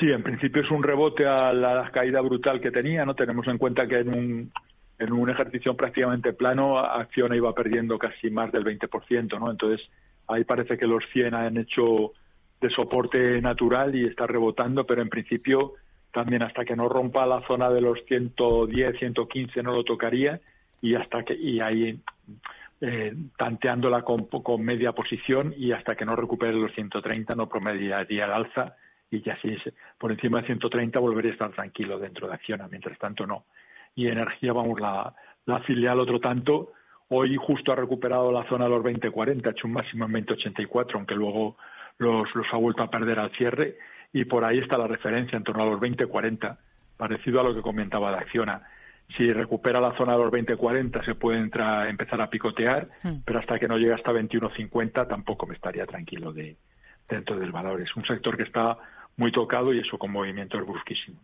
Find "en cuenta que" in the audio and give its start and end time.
3.48-3.98